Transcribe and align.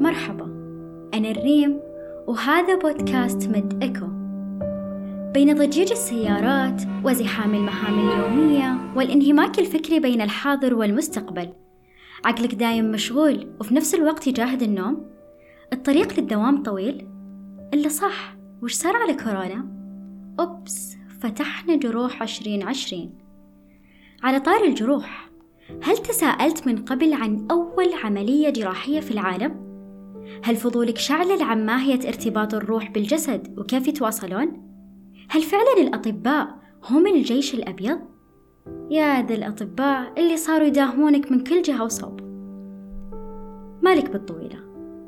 مرحبا 0.00 0.44
أنا 1.14 1.30
الريم 1.30 1.80
وهذا 2.26 2.74
بودكاست 2.74 3.48
مد 3.48 3.82
إيكو 3.82 4.06
بين 5.32 5.54
ضجيج 5.54 5.90
السيارات 5.90 6.82
وزحام 7.04 7.54
المهام 7.54 8.08
اليومية 8.08 8.92
والانهماك 8.96 9.58
الفكري 9.58 10.00
بين 10.00 10.20
الحاضر 10.20 10.74
والمستقبل. 10.74 11.52
عقلك 12.24 12.54
دايم 12.54 12.90
مشغول 12.90 13.48
وفي 13.60 13.74
نفس 13.74 13.94
الوقت 13.94 14.26
يجاهد 14.26 14.62
النوم. 14.62 15.06
الطريق 15.72 16.20
للدوام 16.20 16.62
طويل. 16.62 17.08
إلا 17.74 17.88
صح 17.88 18.36
وش 18.62 18.72
صار 18.72 18.96
على 18.96 19.14
كورونا؟ 19.14 19.68
أوبس 20.40 20.96
فتحنا 21.20 21.76
جروح 21.76 22.22
عشرين 22.22 22.62
عشرين. 22.62 23.14
على 24.22 24.40
طار 24.40 24.64
الجروح 24.64 25.30
هل 25.82 25.96
تساءلت 25.96 26.66
من 26.66 26.84
قبل 26.84 27.12
عن 27.12 27.46
أول 27.50 27.94
عملية 28.04 28.50
جراحية 28.50 29.00
في 29.00 29.10
العالم؟ 29.10 29.65
هل 30.42 30.56
فضولك 30.56 30.98
شعلل 30.98 31.42
عن 31.42 31.66
ماهية 31.66 32.08
ارتباط 32.08 32.54
الروح 32.54 32.90
بالجسد 32.90 33.58
وكيف 33.58 33.88
يتواصلون؟ 33.88 34.62
هل 35.30 35.42
فعلا 35.42 35.74
الأطباء 35.78 36.58
هم 36.90 37.06
الجيش 37.06 37.54
الأبيض؟ 37.54 37.98
يا 38.90 39.26
ذا 39.26 39.34
الأطباء 39.34 40.12
اللي 40.20 40.36
صاروا 40.36 40.66
يداهمونك 40.66 41.32
من 41.32 41.44
كل 41.44 41.62
جهة 41.62 41.84
وصوب 41.84 42.20
مالك 43.82 44.10
بالطويلة 44.10 44.58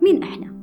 مين 0.03 0.23
إحنا؟ 0.23 0.59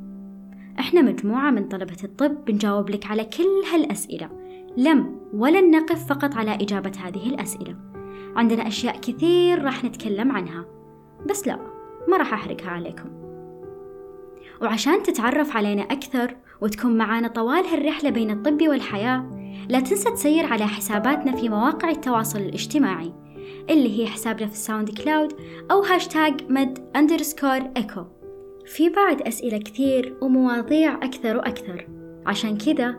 إحنا 0.79 1.01
مجموعة 1.01 1.51
من 1.51 1.67
طلبة 1.67 1.97
الطب 2.03 2.45
بنجاوب 2.45 2.89
لك 2.89 3.05
على 3.05 3.23
كل 3.23 3.63
هالأسئلة 3.73 4.29
لم 4.77 5.15
ولن 5.33 5.71
نقف 5.71 6.07
فقط 6.07 6.35
على 6.35 6.55
إجابة 6.55 6.91
هذه 7.05 7.29
الأسئلة 7.29 7.75
عندنا 8.35 8.67
أشياء 8.67 8.99
كثير 8.99 9.63
راح 9.63 9.83
نتكلم 9.83 10.31
عنها 10.31 10.65
بس 11.29 11.47
لا 11.47 11.59
ما 12.07 12.17
راح 12.17 12.33
أحرقها 12.33 12.69
عليكم 12.69 13.24
وعشان 14.61 15.03
تتعرف 15.03 15.57
علينا 15.57 15.81
أكثر 15.81 16.35
وتكون 16.61 16.98
معانا 16.98 17.27
طوال 17.27 17.65
هالرحلة 17.65 18.09
بين 18.09 18.31
الطب 18.31 18.67
والحياة 18.67 19.29
لا 19.70 19.79
تنسى 19.79 20.12
تسير 20.12 20.45
على 20.45 20.67
حساباتنا 20.67 21.35
في 21.35 21.49
مواقع 21.49 21.89
التواصل 21.89 22.39
الاجتماعي 22.39 23.13
اللي 23.70 24.01
هي 24.01 24.07
حسابنا 24.07 24.47
في 24.47 24.53
ال 24.54 24.90
SoundCloud 24.90 25.34
أو 25.71 25.81
هاشتاج 25.81 26.34
Med 26.49 26.90
underscore 26.95 27.59
Echo. 27.77 28.05
في 28.65 28.89
بعد 28.89 29.21
أسئلة 29.21 29.57
كثير 29.57 30.17
ومواضيع 30.21 30.95
أكثر 30.95 31.37
وأكثر. 31.37 31.87
عشان 32.25 32.57
كذا 32.57 32.95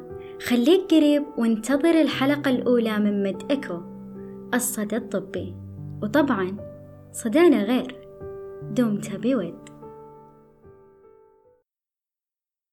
خليك 0.46 0.94
قريب 0.94 1.24
وانتظر 1.38 2.00
الحلقة 2.00 2.50
الأولى 2.50 2.98
من 2.98 3.22
مد 3.22 3.42
إيكو 3.50 3.80
الصدى 4.54 4.96
الطبي. 4.96 5.54
وطبعا 6.02 6.56
صدانا 7.12 7.62
غير. 7.62 7.96
دمت 8.70 9.16
بود. 9.16 9.75